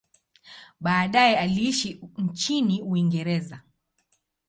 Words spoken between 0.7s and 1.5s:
Baadaye